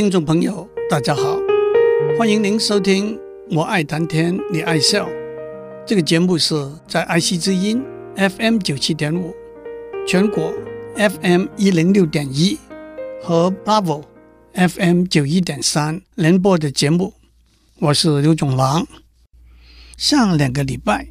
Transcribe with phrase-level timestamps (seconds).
[0.00, 1.38] 听众朋友，大家好，
[2.18, 3.14] 欢迎您收听
[3.50, 5.06] 《我爱谈天，你爱笑》
[5.86, 6.54] 这个节目，是
[6.88, 7.84] 在爱惜之音
[8.16, 9.34] FM 九七点五、
[10.08, 10.54] 全国
[10.96, 12.58] FM 一零六点一
[13.22, 14.04] 和 Bravo
[14.54, 17.12] FM 九一点三联播的节目。
[17.80, 18.86] 我是刘总郎。
[19.98, 21.08] 上两个礼拜，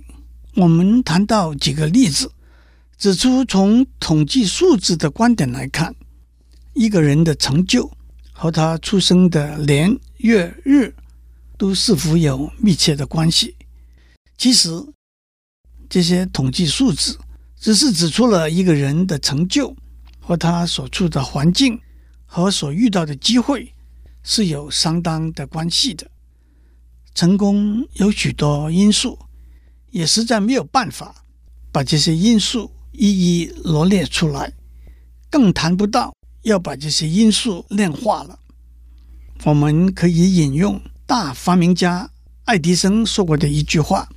[0.55, 2.31] 我们谈到几个例子，
[2.97, 5.93] 指出从统计数字的观点来看，
[6.73, 7.91] 一个人的成就
[8.41, 10.95] 和他出生的年月日
[11.57, 13.53] 都是否有密切的关系。
[14.37, 14.69] 其实，
[15.89, 17.19] 这些统计数字
[17.57, 19.75] 只是指出了一个人的成就
[20.21, 21.81] 和他所处的环境
[22.25, 23.73] 和所遇到的机会
[24.23, 26.09] 是有相当的关系的。
[27.13, 29.19] 成功有许多因素，
[29.89, 31.25] 也实在没有办法
[31.73, 34.53] 把这些因素一一罗列出来，
[35.29, 36.13] 更谈不到
[36.49, 38.39] 要把这些因素量化了。
[39.43, 42.09] 我们可以引用大发明家
[42.45, 44.09] 爱迪生说过的一句话：“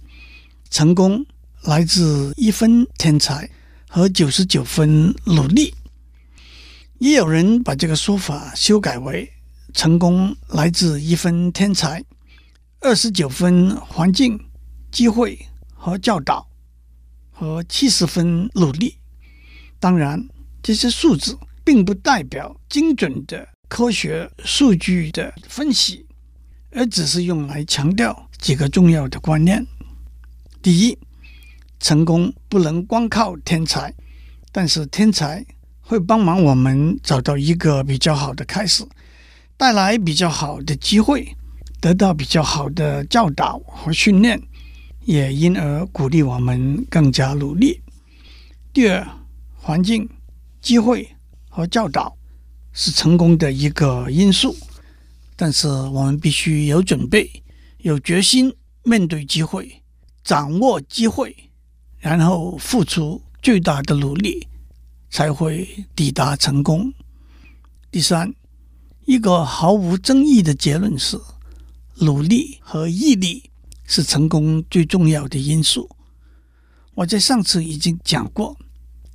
[0.71, 1.25] 成功
[1.63, 3.49] 来自一分天才
[3.89, 5.75] 和九十九分努力。”
[6.99, 9.31] 也有人把这个说法修改为
[9.75, 12.03] ：“成功来自一分天才。”
[12.81, 14.41] 二十九分环境、
[14.91, 15.39] 机会
[15.75, 16.49] 和教导，
[17.31, 18.97] 和七十分努力。
[19.79, 20.29] 当然，
[20.63, 26.07] 这些数字并不代表精准的科学数据的分析，
[26.71, 29.67] 而只是用来强调几个重要的观念。
[30.61, 30.99] 第一，
[31.81, 33.93] 成功不能光靠天才，
[34.51, 35.45] 但是天才
[35.81, 38.85] 会帮忙我们找到一个比较好的开始，
[39.57, 41.37] 带来比较好的机会。
[41.81, 44.41] 得到比较好的教导和训练，
[45.05, 47.83] 也因而鼓励我们更加努力。
[48.73, 49.05] 第二，
[49.57, 50.09] 环境、
[50.61, 51.17] 机会
[51.55, 52.17] 和教导
[52.73, 54.57] 是成功的一个因素，
[55.37, 57.31] 但是我们必须有准备、
[57.81, 59.83] 有决心面对机会，
[60.25, 61.37] 掌握机会，
[61.99, 64.49] 然后付出最大的努力，
[65.11, 66.91] 才会抵达成功。
[67.91, 68.35] 第三，
[69.05, 71.21] 一个毫无争议的结论是。
[71.97, 73.51] 努力和毅力
[73.85, 75.89] 是成功最重要的因素。
[76.95, 78.57] 我在上次已经讲过，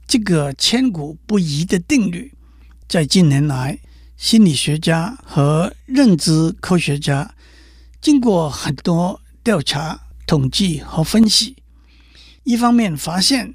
[0.08, 2.34] 这个千古不移的定律，
[2.88, 3.78] 在近年来，
[4.16, 7.36] 心理学家和认知科学家
[8.00, 11.58] 经过很多调查、统计和分析，
[12.44, 13.54] 一方面发现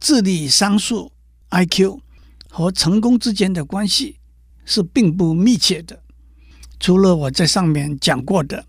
[0.00, 1.12] 智力商数
[1.50, 2.00] （IQ）
[2.50, 4.16] 和成功之间的关系
[4.64, 6.02] 是并不密切的。
[6.80, 8.66] 除了我在上面讲过的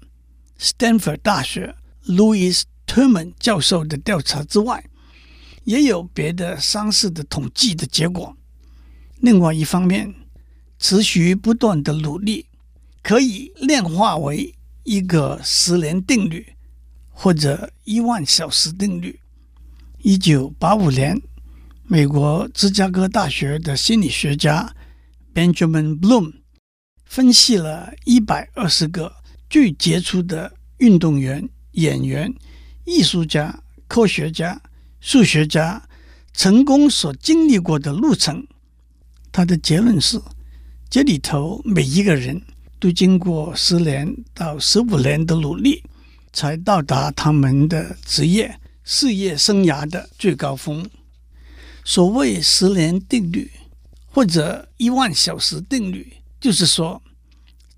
[0.59, 1.75] 斯坦福大学
[2.05, 4.85] Louis Terman 教授的调查之外，
[5.65, 8.35] 也有别的相似的统计的结果。
[9.19, 10.15] 另外一方面，
[10.79, 12.47] 持续不断的努力
[13.03, 16.53] 可以量化为一个十年定律
[17.09, 19.19] 或者一万小时定律。
[19.99, 21.21] 一九八五年，
[21.83, 24.73] 美国芝加哥大学的心理学家
[25.33, 26.33] Benjamin Bloom。
[27.05, 29.15] 分析了一百二十个
[29.49, 32.33] 最杰出的运动员、演员、
[32.83, 34.59] 艺术家、科学家、
[35.05, 35.87] 数学家
[36.33, 38.43] 成功所经历过的路程。
[39.31, 40.19] 他的结论是：
[40.89, 42.41] 这里头每一个人
[42.79, 45.83] 都经过十年到十五年的努力，
[46.33, 50.89] 才到达他们的职业、事业生涯的最高峰。
[51.83, 53.51] 所谓十年定律
[54.07, 56.11] 或者一万小时定律。
[56.41, 56.99] 就是说，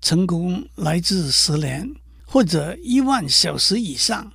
[0.00, 4.32] 成功来自十年或者一万小时以上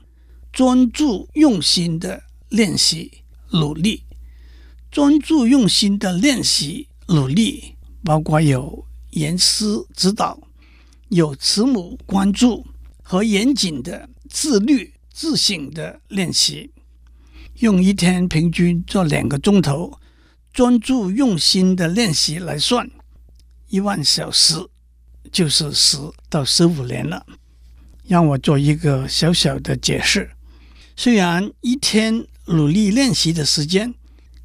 [0.52, 2.22] 专注用心的
[2.54, 3.12] 练习
[3.50, 4.04] 努力。
[4.92, 9.66] 专注用心的练习努力，包括有严师
[9.96, 10.40] 指导、
[11.10, 12.64] 有慈母关注
[13.02, 16.70] 和严谨的自律自省的练习。
[17.56, 20.00] 用一天平均做两个钟头
[20.54, 22.88] 专注用心的练习来算。
[23.70, 24.56] 一万小时
[25.32, 25.98] 就是十
[26.30, 27.26] 到十五年了。
[28.06, 30.30] 让我做一个小小的解释：
[30.96, 33.94] 虽然一天努力练习的时间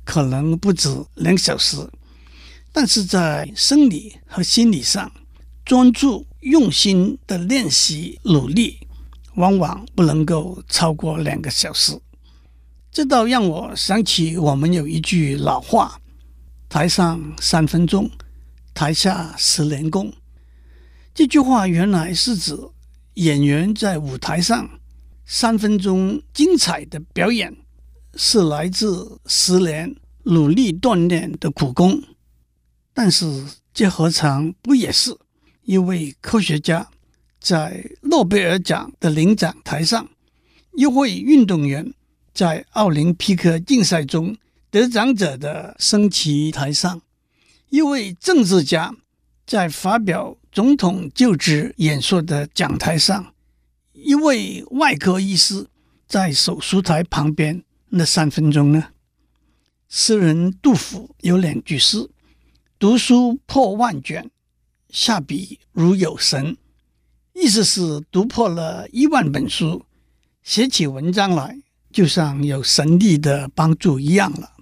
[0.04, 1.76] 可能不止两小时，
[2.72, 5.10] 但是在生理和心理上，
[5.64, 8.78] 专注用心的练习努力，
[9.34, 11.98] 往往不能够超过两个小时。
[12.90, 16.00] 这倒让我想起我们有一句老话
[16.68, 18.10] ：“台上三分钟。”
[18.74, 20.12] 台下十年功，
[21.12, 22.56] 这句话原来是指
[23.14, 24.70] 演员在舞台上
[25.26, 27.56] 三分钟精彩的表演，
[28.20, 29.94] 是来自十年
[30.24, 32.02] 努力锻炼的苦功。
[32.92, 35.16] 但是这何尝不也是
[35.62, 36.88] 一位科学家
[37.38, 40.08] 在诺贝尔奖的领奖台上，
[40.74, 41.94] 一位运动员
[42.34, 44.36] 在奥林匹克竞赛中
[44.68, 47.00] 得奖者的升旗台上，
[47.70, 48.96] 一位政治家
[49.46, 53.32] 在发表总统就职演说的讲台上，
[53.92, 55.68] 一位外科医师
[56.08, 58.88] 在手术台旁边那三分钟呢？
[59.88, 62.10] 诗人杜甫有两句诗
[62.78, 64.30] ：“读书破万卷。”
[64.90, 66.56] 下笔如有神，
[67.34, 69.84] 意思是读破了一万本书，
[70.42, 71.58] 写起文章来
[71.92, 74.52] 就像有神力的帮助一样了。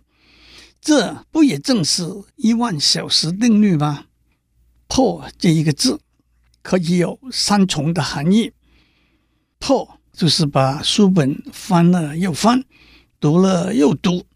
[0.80, 2.02] 这不也正是
[2.34, 4.06] 一万小时定律吗？
[4.88, 6.00] 破这一个字
[6.62, 8.52] 可以有三重的含义：
[9.58, 12.64] 破就是把书本翻了又翻，
[13.18, 14.26] 读了又读，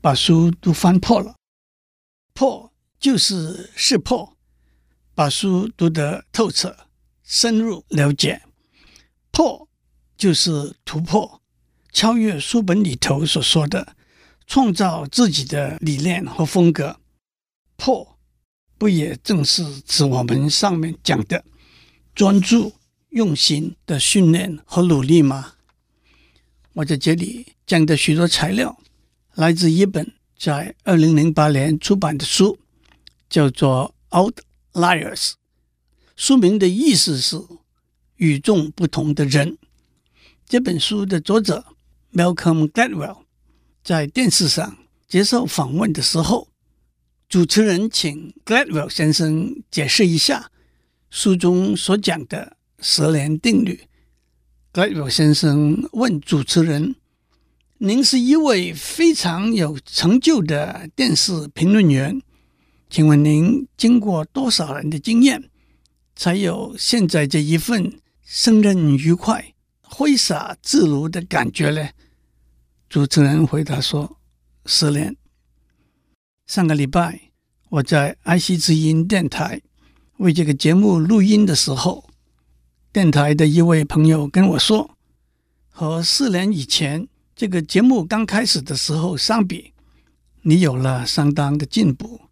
[0.00, 1.34] 把书都翻破了；
[2.32, 4.36] 破就是识破。
[5.14, 6.76] 把书读得透彻、
[7.22, 8.42] 深入了解，
[9.30, 9.66] 破
[10.16, 11.40] 就是突破、
[11.90, 13.96] 超越书本里头所说的，
[14.46, 17.00] 创造自己的理念和风格。
[17.76, 18.18] 破
[18.76, 21.44] 不也正是指我们上面讲的
[22.14, 22.74] 专注、
[23.08, 25.54] 用心的训练和努力吗？
[26.76, 28.78] 我在这里讲的许多材料，
[29.34, 32.58] 来自一本在二零零八年出版的书，
[33.30, 33.94] 叫做
[34.74, 35.32] 《Outliers
[36.16, 37.40] 书名的意思是
[38.16, 39.56] 与众不同的人。
[40.46, 41.64] 这本书的作者
[42.12, 43.22] Malcolm Gladwell
[43.82, 44.76] 在电视上
[45.08, 46.48] 接受访问的时候，
[47.26, 50.50] 主持人请 Gladwell 先生解释一下
[51.08, 53.88] 书中所讲的十年定律。
[54.76, 56.96] Gladwell 先生问主持人
[57.80, 62.20] ：“您是一位非常有成就的电视评论员。”
[62.90, 65.48] 请问您经过多少人的经验，
[66.14, 67.90] 才有现在这一份
[68.22, 71.88] 胜任愉快、挥洒自如的感觉呢？
[72.90, 74.18] 主持人回答说
[74.66, 75.16] ：“十年。”
[76.46, 77.18] 上个礼拜
[77.70, 79.62] 我在爱惜之音电台
[80.18, 82.05] 为这个节目录音的时候，
[82.96, 84.96] 电台的一位朋友跟我说，
[85.68, 89.74] 和四年以前这个节目刚开始的时候相比，
[90.40, 92.22] 你有了相当的进步。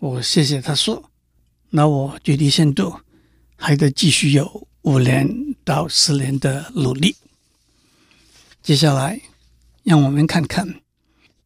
[0.00, 1.12] 我谢谢他说，
[1.68, 2.92] 那我距离限度
[3.54, 7.14] 还得继续有五年到十年的努力。
[8.64, 9.20] 接下来，
[9.84, 10.80] 让我们看看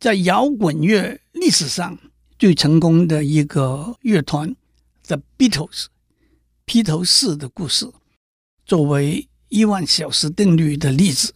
[0.01, 1.99] 在摇滚乐历史上
[2.39, 4.57] 最成功的一个乐团
[5.07, 5.89] The Beatles
[6.65, 7.93] 披头士的故事，
[8.67, 11.35] 作为一万小时定律的例子。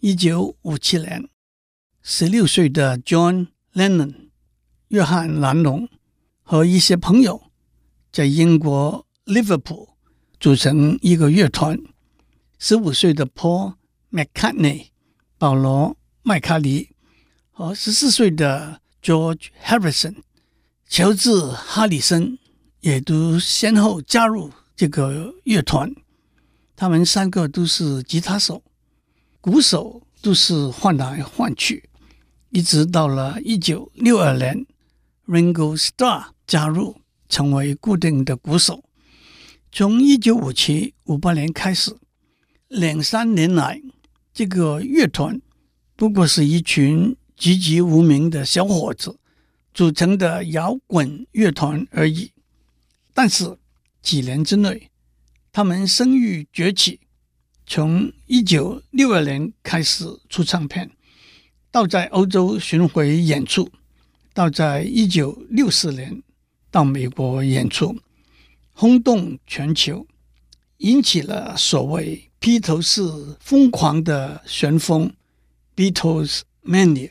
[0.00, 1.28] 一九五七年，
[2.02, 4.28] 十六岁的 John Lennon
[4.88, 5.88] 约翰·兰农。
[6.42, 7.52] 和一些朋友
[8.10, 9.90] 在英国利物浦
[10.40, 11.78] 组成一个乐团。
[12.58, 13.74] 十五岁的 Paul
[14.10, 14.86] McCartney
[15.38, 16.88] 保罗麦卡尼
[17.52, 20.16] 和十四岁的 George Harrison
[20.88, 22.36] 乔治哈里森
[22.80, 25.94] 也都先后加入这个乐团。
[26.80, 28.62] 他们三个都是吉他手，
[29.38, 31.90] 鼓手都是换来换去，
[32.48, 34.64] 一直到了一九六二年
[35.26, 36.28] ，Ringo Starr。
[36.46, 36.96] 加入
[37.28, 38.82] 成为固定的鼓手。
[39.70, 41.94] 从一九五七、五八年开始，
[42.68, 43.82] 两三年来，
[44.32, 45.38] 这个乐团
[45.94, 49.18] 不过是一群籍籍无名的小伙子
[49.74, 52.32] 组成的摇滚乐团而已。
[53.12, 53.58] 但是
[54.02, 54.89] 几年之内，
[55.52, 57.00] 他们声誉崛起。
[57.66, 60.90] 从一九六二年开始出唱片，
[61.70, 63.70] 到在欧洲巡回演出，
[64.34, 66.22] 到在一九六四年。
[66.72, 67.98] 到美国演出，
[68.72, 70.06] 轰动全球，
[70.76, 73.02] 引起了所谓“披头士
[73.40, 75.12] 疯狂”的旋风
[75.74, 77.10] （Beatles Mania）。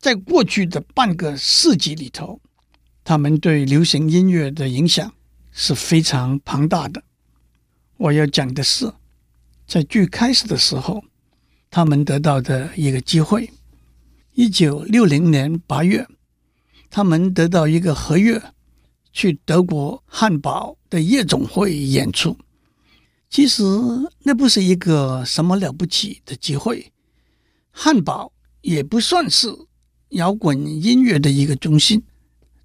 [0.00, 2.40] 在过去的半个世纪里头，
[3.04, 5.14] 他们对流行音乐的影响
[5.52, 7.04] 是非常庞大的。
[7.98, 8.92] 我要讲的是，
[9.66, 11.02] 在最开始的时候，
[11.68, 13.50] 他们得到的一个机会：
[14.34, 16.06] 一九六零年八月。
[16.90, 18.40] 他们得到一个合约，
[19.12, 22.38] 去德国汉堡的夜总会演出。
[23.28, 23.62] 其实
[24.22, 26.90] 那不是一个什么了不起的机会，
[27.70, 29.54] 汉堡也不算是
[30.10, 32.02] 摇滚音乐的一个中心，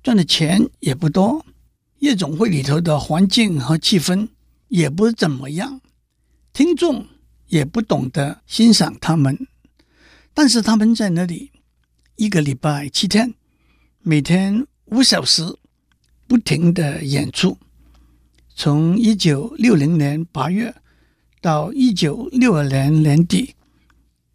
[0.01, 1.45] 赚的钱也不多，
[1.99, 4.29] 夜总会里头的环境和气氛
[4.73, 5.81] 也不怎么样，
[6.51, 7.05] 听众
[7.45, 9.47] 也不懂得欣赏他们。
[10.33, 11.51] 但是他们在那里
[12.15, 13.35] 一个礼拜七天。
[14.01, 15.43] 每天五小时
[16.27, 17.55] 不停的演出，
[18.55, 20.73] 从一九六零年八月
[21.39, 23.53] 到一九六二年年底，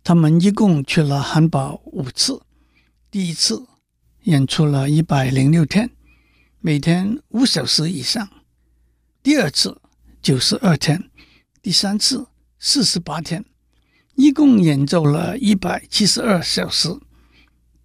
[0.05, 2.41] 他们一共去了汉堡五次。
[3.11, 3.67] 第一次
[4.23, 5.91] 演出了一百零六天，
[6.61, 8.25] 每天五小时以上；
[9.21, 9.81] 第二次
[10.23, 10.99] 九十二天；
[11.63, 12.27] 第三次
[12.59, 13.45] 四十八天，
[14.15, 16.89] 一共演奏了一百七十二小时。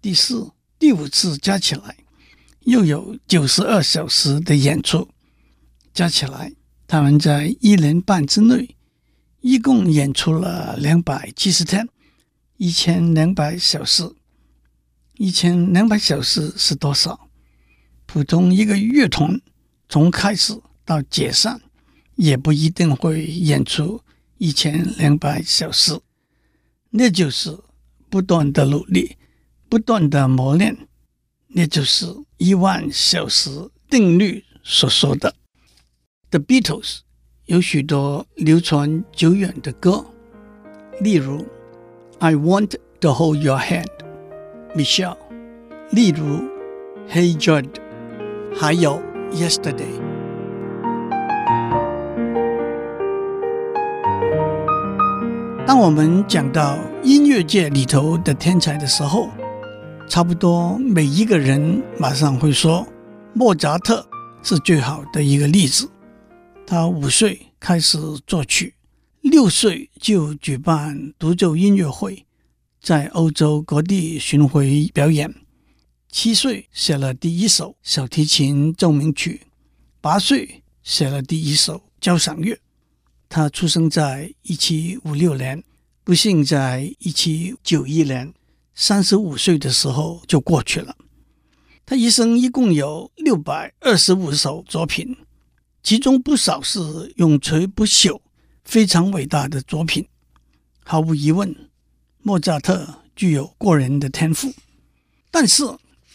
[0.00, 1.96] 第四、第五次加起来。
[2.60, 5.06] 又有九十二小时的演出，
[5.92, 6.54] 加起来，
[6.86, 8.74] 他们在一年半之内，
[9.42, 11.86] 一共演出了两百七十天，
[12.56, 14.10] 一千两百小时。
[15.18, 17.28] 一千两百小时是多少？
[18.06, 19.38] 普通一个乐团
[19.90, 21.60] 从开始到解散，
[22.16, 24.00] 也不一定会演出
[24.38, 25.98] 一千两百小时。
[26.90, 27.58] 那就是
[28.08, 29.16] 不断的努力，
[29.68, 30.76] 不断的磨练。
[31.48, 32.06] 那就是
[32.36, 33.50] 一万小时
[33.88, 35.34] 定律所说的。
[36.30, 36.98] The Beatles
[37.46, 40.04] 有许多流传久远的歌，
[41.00, 41.38] 例如
[42.18, 43.86] 《I Want to Hold Your Hand》
[44.76, 45.16] ，Michelle；
[45.92, 46.38] 例如
[47.08, 47.70] 《Hey Jude》，
[48.56, 49.00] 还有
[49.32, 50.00] 《Yesterday》。
[55.66, 59.30] 当我们讲到音乐界里头的天才的时候，
[60.06, 62.86] 差不多每一个人马上会说，
[63.32, 64.06] 莫扎特
[64.42, 65.90] 是最好的一个例子。
[66.66, 68.74] 他五岁开始作曲，
[69.22, 72.26] 六岁就举办独奏音乐会，
[72.82, 75.34] 在欧洲各地巡回表演。
[76.10, 79.40] 七岁写了第一首小提琴奏鸣曲，
[80.02, 82.58] 八岁写了第一首交响乐。
[83.36, 85.60] 他出生在一七五六年，
[86.04, 88.32] 不幸在一七九一年。
[88.76, 90.96] 三十五岁的时候就过去了。
[91.84, 95.16] 他一生一共有六百二十五首作品，
[95.82, 96.78] 其中不少是
[97.16, 98.20] 永垂不朽、
[98.64, 100.06] 非常伟大的作品。
[100.84, 101.68] 毫无疑问，
[102.22, 104.54] 莫扎特具有过人的天赋。
[105.32, 105.64] 但是，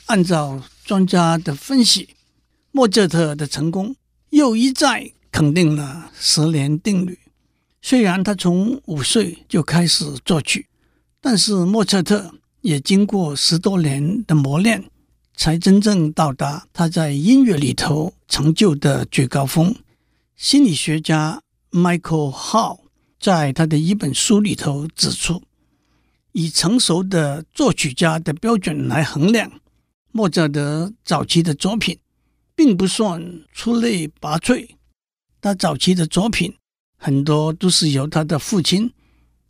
[0.06, 2.16] 按照专家的分析，
[2.72, 3.94] 莫扎特的成功
[4.30, 7.18] 又一再肯定了十年定律。
[7.82, 10.68] 虽然他从五岁就开始作曲，
[11.22, 12.34] 但是莫扎特。
[12.60, 14.84] 也经过十多年的磨练，
[15.38, 19.74] 才真正到达他在音乐里头成就的最高峰。
[20.36, 21.42] 心理学家
[21.72, 22.80] Michael Hall
[23.18, 25.42] 在他的一本书里头指出，
[26.34, 29.50] 以成熟的作曲家的标准来衡量，
[30.12, 31.98] 莫扎特早期的作品
[32.54, 34.72] 并不算出类拔萃。
[35.42, 36.56] 他早期的作品
[36.98, 38.92] 很多都是由他的父亲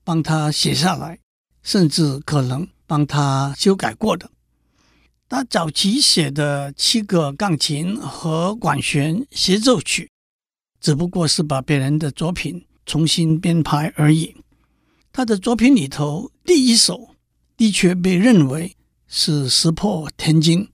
[0.04, 1.20] 帮他写下来，
[1.64, 2.68] 甚至可能。
[2.90, 4.32] 帮他修改过的，
[5.28, 10.10] 他早期写的七个钢琴和管弦协奏曲，
[10.82, 14.36] 只不过是把别人的作品重新编排而已。
[15.12, 17.12] 他的作品里头，第一首
[17.56, 18.76] 的确被认为
[19.08, 20.68] 是石破天惊、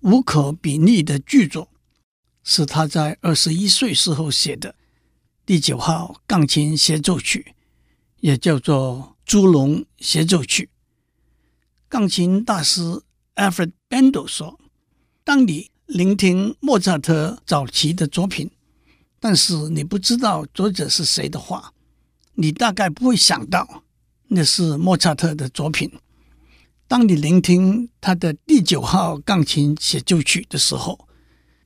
[0.00, 1.68] 无可比拟的巨作，
[2.50, 4.74] 是他在二十一岁时候写的
[5.44, 7.54] 第九号钢琴协奏曲，
[8.20, 10.64] 也叫做《猪笼协奏曲》。
[11.90, 13.02] 钢琴大师
[13.34, 14.58] Alfred Bendel 说
[15.22, 18.50] ：“当你聆听莫扎特早期的作品，
[19.20, 21.74] 但是你不知道作者是谁的话，
[22.32, 23.84] 你大概不会想到
[24.28, 25.92] 那是莫扎特的作品。
[26.86, 31.06] 当你聆听他的第九号钢琴协奏曲的时候，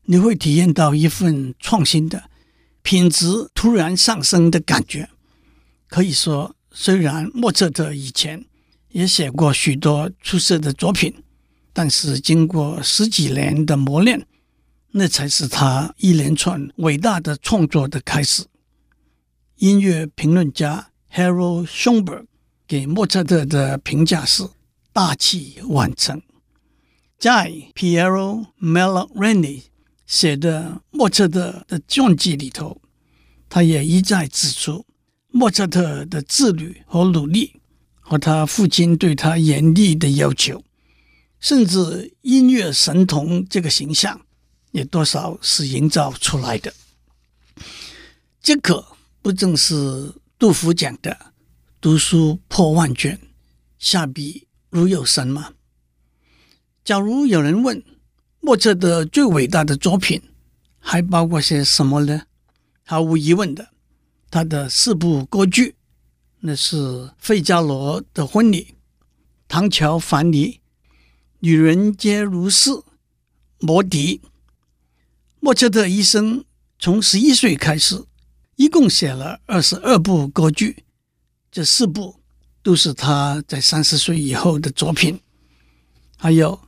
[0.04, 2.30] 你会体验到一份创新的
[2.82, 5.08] 品质突然上升的感觉。
[5.88, 8.44] 可以说，虽然莫扎特以前。”
[8.92, 11.14] 也写过许多出色的作品，
[11.72, 14.26] 但是经过十几年的磨练，
[14.90, 18.44] 那才是他一连串伟大的创作的开始。
[19.56, 22.26] 音乐评论家 Harold Schoenberg
[22.68, 24.46] 给莫扎特的评价是
[24.92, 26.20] 大器晚成。
[27.18, 29.62] 在 Piero Mallareni
[30.12, 32.82] 写的莫扎特的传记里头，
[33.48, 34.84] 他也一再指出
[35.28, 37.54] 莫扎特的自律和努力。
[37.98, 40.62] 和他父亲对他严厉的要求，
[41.40, 44.20] 甚至音乐神童这个形象，
[44.72, 46.74] 也多少是营造出来的。
[48.42, 48.84] 这可
[49.22, 51.32] 不正是杜甫讲的
[51.80, 53.18] “读书破万卷，
[53.78, 55.52] 下笔如有神”吗？
[56.84, 57.82] 假如有人问
[58.44, 60.20] 莫扎特最伟大的作品
[60.80, 62.22] 还包括些什么呢？
[62.84, 63.68] 毫无疑问的，
[64.32, 65.76] 他的四部歌剧。
[66.40, 68.74] 那是费加罗的婚礼，
[69.46, 70.60] 唐乔凡尼，
[71.38, 72.70] 女人皆如是，
[73.60, 74.20] 魔笛。
[75.38, 76.44] 莫扎特一生
[76.80, 78.04] 从十一岁开始，
[78.56, 80.84] 一共写了二十二部歌剧，
[81.52, 82.16] 这四部
[82.60, 85.20] 都是他在三十岁以后的作品。
[86.18, 86.60] 还有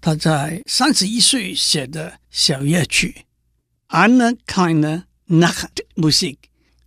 [0.00, 3.24] 他在三十一岁写的小夜曲
[3.94, 6.36] 《Eine kleine Nachtmusik》，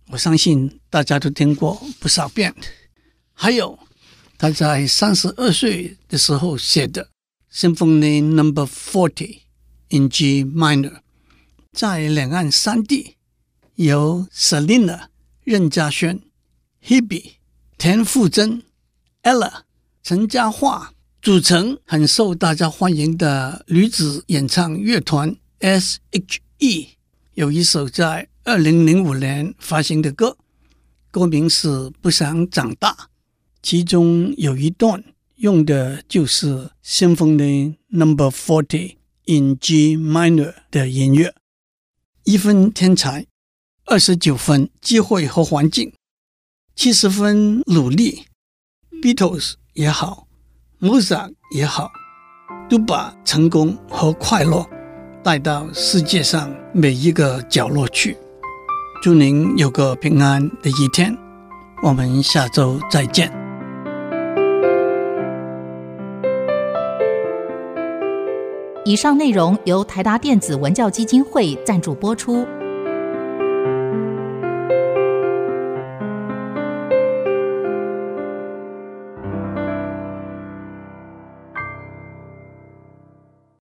[0.08, 2.54] 我相信大家都听过不少遍。
[3.32, 3.78] 还有
[4.36, 7.10] 他在三十二岁的时候写的。
[7.52, 9.42] Symphony Number Forty
[9.90, 11.02] in G Minor，
[11.70, 13.14] 在两岸三地
[13.76, 15.06] 由 Selina
[15.44, 16.20] 任嘉萱、
[16.82, 17.34] Hebe
[17.78, 18.64] 田馥甄、
[19.22, 19.60] Ella
[20.02, 20.93] 陈嘉桦
[21.24, 26.88] 组成很受大家欢迎的女子演唱乐团 S.H.E，
[27.32, 30.36] 有一首在二零零五年发行的歌，
[31.10, 31.68] 歌名是
[32.02, 32.92] 《不想长大》，
[33.62, 35.02] 其中有一段。
[35.36, 41.34] 用的就是 Symphony Number Forty in G Minor 的音乐，
[42.24, 43.26] 一分天才，
[43.86, 45.94] 二十九分机会和环境，
[46.76, 48.26] 七十分努力。
[49.02, 50.23] Beatles 也好
[50.84, 51.90] moza 也好，
[52.68, 54.62] 都把成功和快乐
[55.22, 58.14] 带到世界上每一个角落去。
[59.02, 61.16] 祝您有个平安的一天，
[61.82, 63.32] 我们下周再见。
[68.84, 72.46] 以上内容由台达电子文教基金会赞助播出。